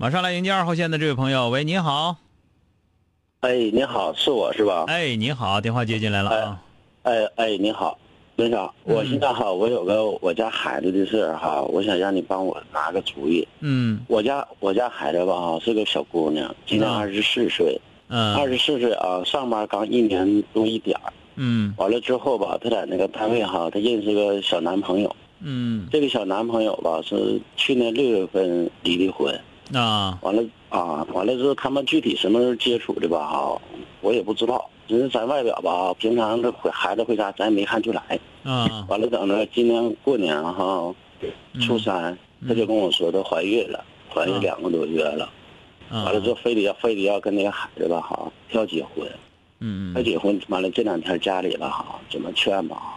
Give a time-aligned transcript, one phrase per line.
[0.00, 2.16] 马上来迎接二号线的这位朋友，喂，你好。
[3.40, 4.86] 哎，你好，是我是吧？
[4.88, 6.62] 哎，你好，电话接进来了啊。
[7.02, 7.98] 哎哎，你好，
[8.36, 13.46] 领导，我现在哈，我有个我家孩子的事儿哈，我想让你帮我拿个主意。
[13.60, 21.12] 嗯我家我家孩子吧哈是个小姑娘，今年啊二十四岁，嗯二十四岁啊，上班刚一年多一点儿。
[21.36, 25.14] 嗯完了之后吧，她在那个单位哈，她认识个小男朋友。
[25.40, 29.38] 嗯这个小男朋友吧是去年六月份离的婚。
[29.72, 30.18] 啊。
[30.22, 33.26] 完了啊，完了之后他们具体什么时候接触的吧？
[33.26, 33.60] 哈，
[34.00, 34.68] 我也不知道。
[34.88, 38.18] 只是咱外表吧，平常这回孩子回家咱也没看出来。
[38.42, 38.86] 啊。
[38.88, 40.94] 完了等着今年过年哈，
[41.60, 42.16] 初三，
[42.48, 45.30] 她就跟我说她怀孕了，怀孕两个多月了。
[45.90, 46.04] 啊。
[46.04, 49.08] 完了之后非得要非得要跟那个孩子吧哈要结婚，
[49.60, 52.96] 嗯要结婚完了这两天家里吧哈怎么劝吧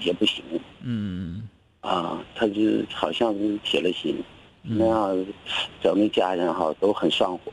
[0.00, 0.42] 也不行。
[0.82, 1.48] 嗯
[1.80, 4.24] 啊，他就好像是铁了心，嗯
[4.66, 5.26] 那样
[5.82, 7.52] 整的家人哈都很上火。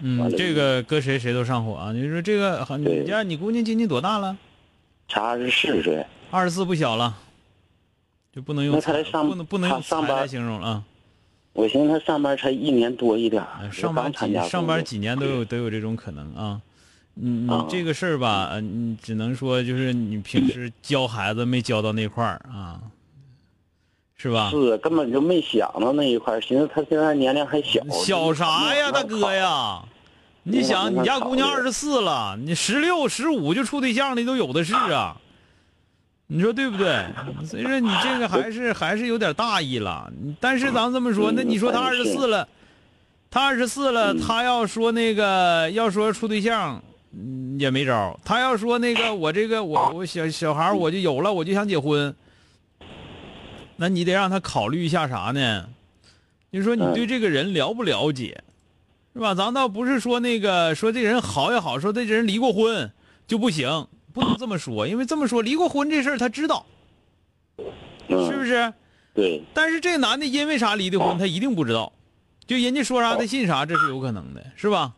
[0.00, 1.92] 嗯这个搁谁谁都上火啊！
[1.92, 4.36] 你说这个，你对家你姑娘今年多大了？
[5.08, 7.16] 才二十四岁，二十四不小了，
[8.32, 10.84] 就不能用不能不能用上班才来形容了啊！
[11.54, 13.42] 我寻思他上班才一年多一点
[13.72, 16.60] 上班几上班几年都有都有这种可能啊。
[17.14, 22.80] 你你啊这个事儿吧，呃你只能说就是你平时教孩子没教到那块儿啊，
[24.18, 24.50] 是吧？
[24.50, 29.80] 是根本就没想到那一块儿，寻思他现在年龄还小，小啥呀，大哥呀！
[30.42, 35.16] 你想，你家姑娘二十四了，你十六、十五就处对象的都有的是啊，
[36.26, 37.04] 你说对不对？
[37.46, 40.10] 所以说你这个还是还是有点大意了。
[40.40, 42.48] 但是咱这么说，那你说他二十四了，
[43.30, 48.18] 他二十四了，他要说那个要说处对象，嗯也没招。
[48.24, 52.14] 他要说那个我这个我我小小孩我就有了，我就想结婚，
[53.80, 55.68] 那你得让他考虑一下啥呢？
[56.50, 58.42] 你说你对这个人了不了解？
[59.14, 59.34] 是吧？
[59.34, 62.90] 咱倒不是说那个说这人好也好，说这人离过婚
[63.26, 66.66] 就不行，不能这么说，因为这么说离过婚这事儿他知道，
[68.08, 68.72] 嗯是不是？
[69.14, 71.92] 对，但是这男的因为啥离的婚，他一定不知道，
[72.46, 74.94] 就人家说啥他信啥，这是有可能的，是吧？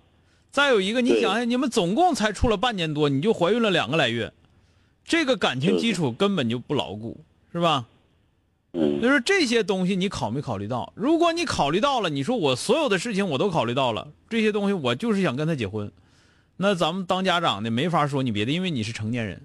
[0.50, 4.32] 再有一个，你对想想，你们总共才处了半年多，你就怀孕了两个来月，
[5.04, 7.18] 这个感情基础根本就不牢固，
[7.52, 7.86] 是吧？
[8.72, 10.92] 嗯就，是这些东西你考没考虑到？
[10.94, 15.90] 如果你考虑到了，你说我所有的事情我都考虑到了，这些东西我就是想跟他结婚，
[16.56, 19.42] 那咱们当家长的没法说你别的，因为你是成年人，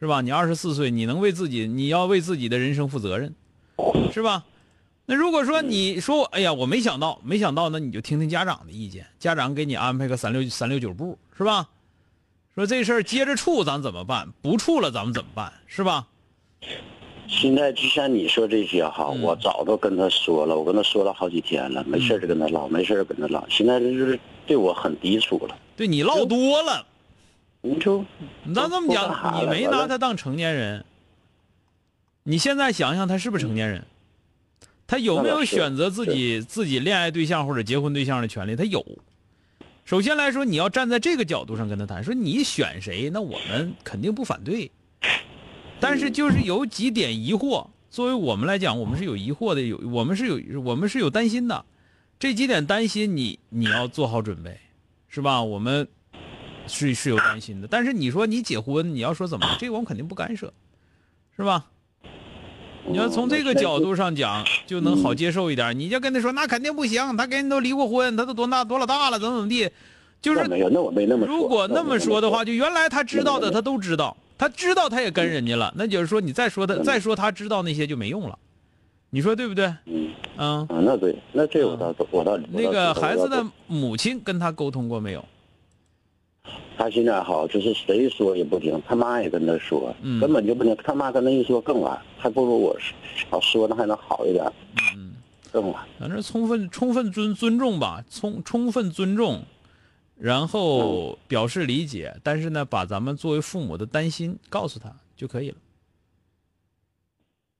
[0.00, 0.20] 是吧？
[0.20, 3.34] 你二十四岁，你能为自己，你要为自己的人生负责任，
[4.12, 4.44] 是吧？
[5.04, 11.68] 那如果说你说，哎呀，我没想到，没想到，那你就听听家长的意见，家长给你安排个三六三六九步，是吧？
[12.54, 14.32] 说这事儿接着处咱怎么办？
[14.40, 15.52] 不处了咱们怎么办？
[15.66, 16.06] 是吧？
[17.32, 25.56] 现在就像你说这些哈，嗯我早都跟他说了，我跟他说了好几天了，没事就跟他唠，没事就跟他唠，现在就是对我很抵触了。
[25.74, 26.86] 对你唠多了。
[27.62, 28.04] 你说，
[28.54, 30.84] 咱这么讲，你没拿他当成年人，
[32.24, 33.84] 你现在想想他是不是成年人？
[34.86, 38.54] 他有没有选择自己自己恋爱对象或者结婚对象的权利？
[38.54, 38.84] 他有。
[39.84, 44.70] 首先来说，你要站在这个角度上跟他谈，说你选谁，那我们肯定不反对。
[45.82, 51.64] 但是就是有几点疑惑，作为我们来讲，我们是有疑惑的，有我们是有我们是有担心的。
[52.20, 54.60] 这几点担心你你要做好准备，
[55.08, 55.42] 是吧？
[55.42, 55.88] 我们
[56.68, 57.66] 是是有担心的。
[57.66, 60.54] 但是你说你结婚，你要说怎么，这个我们肯定不干涉，
[61.36, 61.66] 是吧？
[62.86, 65.76] 你要从这个角度上讲，就能好接受一点。
[65.76, 69.68] 你就跟他说，那肯定不行，他跟人都离过婚，他都多大多老大了，怎么怎么地，
[70.20, 71.36] 就是没有，那我没那么说。
[71.36, 78.36] 如果那么说的话，就原来他知道的他都知道，他知道他也跟人家了，那就是说你再说他再说他知道那些就没用了，
[79.10, 79.66] 你说对不对？
[79.86, 85.24] 嗯嗯，啊，那对，那这我倒我倒那个孩子的母亲跟他沟通过没有？
[86.76, 90.76] 他现在好，就是谁说也不听，他妈也跟他说，嗯根本就不听。
[90.82, 92.76] 他妈跟他一说更晚，还不如我
[93.30, 94.44] 少说的还能好一点，
[94.96, 95.12] 嗯，
[95.52, 95.84] 更晚。
[96.00, 99.44] 反正充分充分尊尊重吧，充充分尊重，
[100.22, 105.56] 然后表示理解，但是呢，把咱们作为父母的担心告诉他就可以了。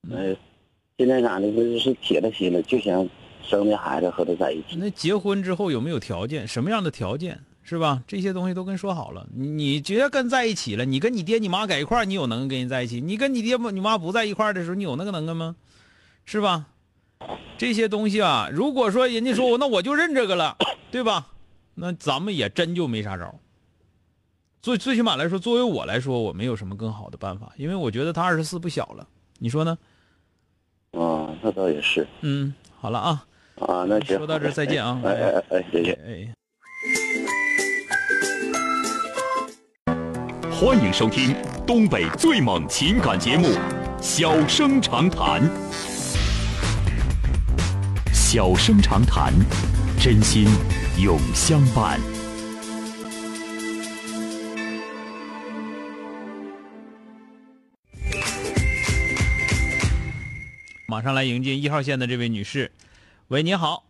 [0.09, 0.37] 嗯，
[0.97, 3.05] 现在咋的，就是铁了心了，就想
[3.43, 4.77] 生的孩子和他在一起。
[4.77, 6.47] 那结婚之后有没有条件？
[6.47, 8.01] 什么样的条件是吧？
[8.07, 9.27] 这些东西都跟说好了。
[9.35, 13.01] 你你觉得跟在一起了，你跟你爹你妈在一块儿，你有能跟人在一起？
[13.01, 15.57] 你跟你爹你妈不在一块儿的时候，你有那个能耐吗？
[16.23, 16.67] 是吧？
[17.57, 20.55] 这些东西啊，如果说人家说我那我就认这个了，
[20.91, 21.27] 对吧？
[21.75, 23.35] 那咱们也真就没啥招儿。
[24.61, 29.07] 最最起码来说，作为我来说，我没有什么更好的办法，因为我觉得他二十四不小了，
[29.39, 29.77] 你说呢？
[30.91, 33.25] 啊，那倒也是嗯，好了啊，
[33.59, 34.17] 啊，那行。
[34.17, 35.99] 说到这儿再见啊哎哎哎哎，再见。
[36.05, 36.33] 哎。
[40.51, 41.35] 欢迎收听
[41.67, 43.47] 东北最猛情感节目
[44.01, 45.41] 《小生长谈》。
[48.13, 49.33] 小生长谈，
[49.99, 50.45] 真心
[50.99, 51.99] 永相伴。
[60.87, 62.71] 马上来迎接一号线的这位女士，
[63.29, 63.83] 喂，你好，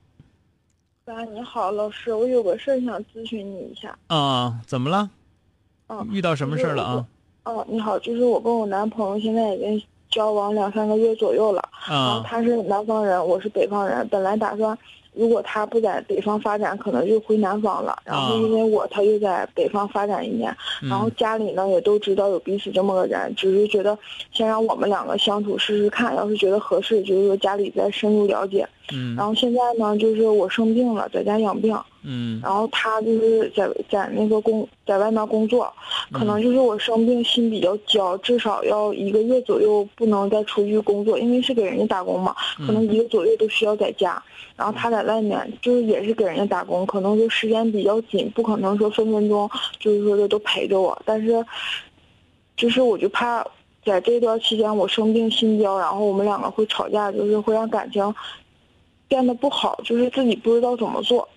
[1.05, 3.97] 喂，你好，老师，我有个事儿想咨询你一下。
[4.07, 5.09] 啊、怎么了？
[5.87, 7.05] 嗯，遇到什么事儿了啊？
[7.43, 14.75] 哦，你好，就是我跟我男朋友现在已经交往两三个月左右了，然后啊，他是南方人，我是北方人，本来打算
[15.13, 17.97] 如果他不在北方发展，可能就回南方了。
[18.03, 23.97] 然后啊因为我他又在北方发展一年，然后嗯家里呢也都知道有彼此这么个人，只是觉得
[24.31, 28.67] 先让我们两个相处试试看，要是觉得合适，就是说家里再深入了解。
[28.91, 29.15] 嗯。
[29.15, 31.77] 然后现在呢，就是我生病了，在家养病。
[32.03, 32.41] 嗯。
[32.43, 35.71] 然后他就是在在那个工在外面工作，
[36.11, 44.21] 可能就是我生病心比较焦，至少要一个月左右不能再出去工作，因为是给人家打工嘛，可能一个左右都需要在家。
[44.55, 49.49] 然后他在外面就是也是给人家打工，可能就时间比较紧，不可能说分分钟
[49.79, 51.43] 就是说的都陪着我，但是
[52.55, 53.43] 就是我就怕
[53.83, 58.13] 在这段期间我生病心焦，然后我们两个会吵架，就是会让感情
[59.13, 61.29] 变得不好，就是自己不知道怎么做。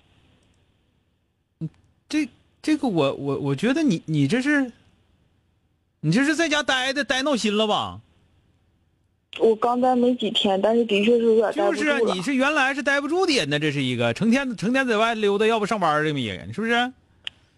[2.09, 2.27] 这
[2.59, 4.71] 这个我我我觉得你你这是，
[5.99, 7.99] 你这是在家待的待闹心了吧？
[9.37, 11.99] 我刚待没几天，但是的确是有点待就是啊。
[12.15, 16.91] 你是原来是待不住的人呢，这是一个成天成天在外溜达，要不上班这么一个人，是不是？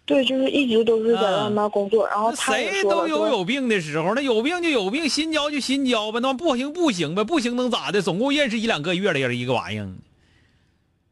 [0.04, 8.02] 对，就是一直都是在啊外面工作，然后他谁都有有病的时候，那有病就有病，心焦就心焦呗，那不行不行呗，不行能咋的？
[8.02, 9.88] 总共认识一两个月了，一个玩意儿。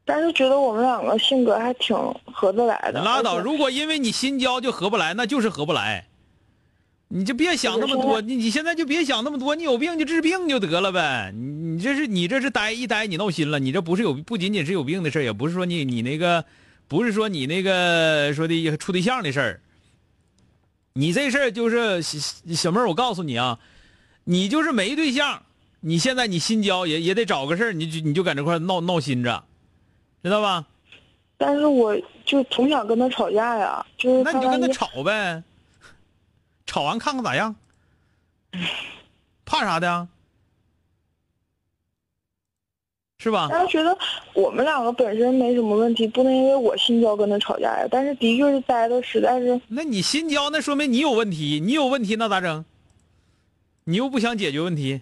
[0.08, 1.94] 但是觉得我们两个性格还挺
[2.32, 3.02] 合得来的。
[3.02, 3.38] 拉倒！
[3.38, 6.06] 如果因为你心焦就合不来，那就是合不来。
[7.08, 11.30] 你就别想那么多，你你现在就别想那么多，你有病就治病就得了呗。
[11.34, 16.42] 你你这是你这是呆一呆，你闹心了，你这不是有不仅仅是有病的事儿也不是说你你那个，
[16.86, 19.60] 不是说你那个说的处对象的事儿。
[20.94, 23.58] 你这事儿就是小妹儿，我告诉你啊，
[24.24, 25.42] 你就是没对象，
[25.80, 29.44] 你现在你心焦也也得找个事儿，你就你就搁这块闹闹心着，
[30.22, 30.66] 知道吧？
[31.36, 35.42] 但是我就总想跟他吵架呀，就是那你就跟他吵呗，
[36.66, 37.54] 吵完看看咋样？
[39.44, 40.08] 怕啥的呀？
[43.20, 43.48] 是吧？
[43.50, 43.96] 但是觉得
[44.34, 47.86] 我们两个本身没什么问题，不能因为我心焦跟他吵架呀。
[47.90, 52.64] 但是的确是待的实在是，那你心焦，那说明你有问题，你有问题那咋整？
[53.84, 55.00] 你又不想解决问题，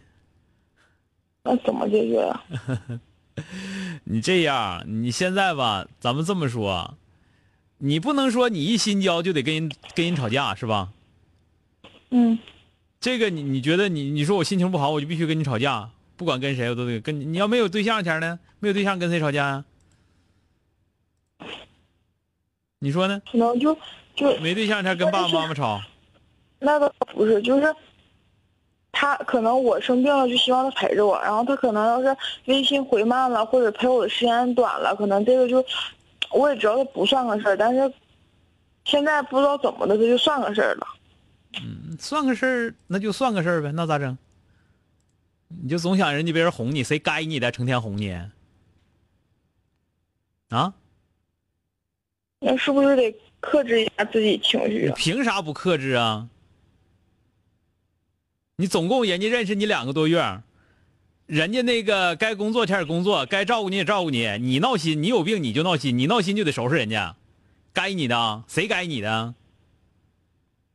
[1.43, 2.43] 那怎么解决呀？
[4.05, 6.95] 你这样，你现在吧，咱们这么说，
[7.79, 10.91] 你不能说你一心焦就得跟人跟人吵架，是吧？
[12.11, 12.39] 嗯，
[13.01, 17.25] 这个你你觉得你你说我心情不好，我就必须跟你吵架，不管跟谁我都得跟你。
[17.25, 18.39] 你要没有对象前呢？
[18.61, 19.65] 没有对象跟谁吵架呀、
[22.79, 23.21] 你说呢？
[23.31, 23.77] 可能就
[24.15, 25.83] 就没对象前跟爸爸妈妈吵，
[26.59, 27.75] 那倒不是，就是
[28.99, 35.63] 他可能我生病了，就希望他陪着我，然后他可能要是微信回慢了，或者陪我的时间短了，可能这个就
[36.31, 37.93] 我也知道他不算个事儿，但是
[38.87, 40.87] 现在不知道怎么的，他就算个事儿了。
[41.61, 44.17] 嗯算个事儿，那就算个事儿呗，那咋整？
[45.63, 48.19] 你就总想人家别人哄你，谁该你的，成天哄你？
[50.49, 50.73] 啊？
[52.41, 54.95] 那是不是得克制一下自己情绪你啊？
[54.97, 56.27] 凭啥不克制啊？
[58.59, 60.41] 你总共人家认识你两个多月，
[61.27, 64.27] 人家那个该工作开始工作，该照顾你也照顾你。
[64.39, 67.17] 你闹心，你有病你就闹心，你闹心就得收拾人家，
[67.75, 69.35] 该你的，谁该你的？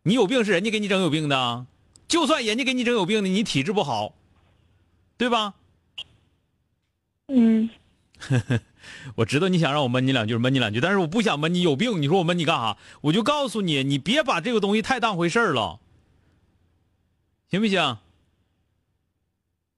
[0.03, 1.65] 你有病是人家给你整有病的，
[2.07, 4.13] 就算人家给你整有病的，你体质不好，
[5.17, 5.55] 对吧？
[7.29, 7.67] 嗯，
[9.17, 11.61] 我知道你想让我闷你两句，闷你两句，但是我不想闷你。
[11.63, 12.77] 有病，你说我闷你干啥？
[13.01, 15.79] 我就告诉你，你别把这个东西太当回事儿了，
[17.51, 17.97] 行不行？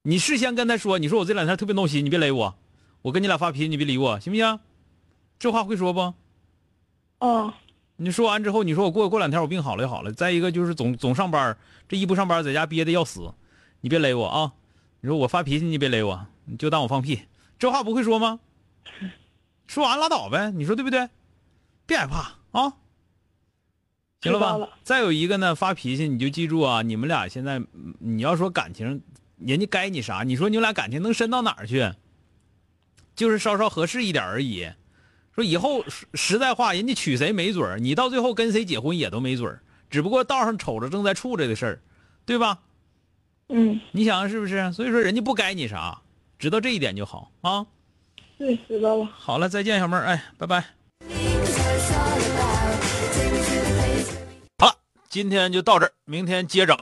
[0.04, 2.56] 你事先跟他说，你说我这两天特别闹心，你别勒我，
[3.02, 4.60] 我跟你俩发脾气，你别理我，行不行？
[5.40, 6.14] 这话会说不？
[7.18, 7.52] 哦，
[7.96, 10.14] 你说完之后，你说我过过两天我病好了就好了。
[10.14, 11.58] 再一个就是总总上班，
[11.90, 13.34] 这一不上班在家憋的要死，
[13.82, 14.54] 你别勒我啊！
[15.02, 17.24] 你说我发脾气，你别勒我，你就当我放屁。
[17.58, 18.40] 这话不会说吗？
[19.66, 21.10] 说完拉倒呗，你说对不对？
[21.88, 22.78] 别害怕啊，
[24.24, 24.58] 行了吧？
[24.58, 29.02] 了再有一个呢，发脾气你就记住啊，你们俩现在嗯你要说感情，
[29.38, 30.24] 人家该你啥？
[30.24, 31.92] 你说你们俩感情能深到哪儿去？
[33.16, 34.68] 就是稍稍合适一点而已。
[35.36, 41.82] 说以后实实在话，人家娶谁没准儿，你到最后跟谁结婚也都没准儿，只不过道上瞅着正在处着的事儿，
[42.26, 42.60] 对吧？
[43.50, 44.72] 嗯，你想想是不是？
[44.72, 46.02] 所以说人家不该你啥，
[46.40, 47.66] 知道这一点就好啊。
[48.38, 49.06] 对，知道了。
[49.06, 50.64] 好了，再见，小妹儿，哎，拜拜。
[55.14, 56.76] 今天就到这儿，明天接整。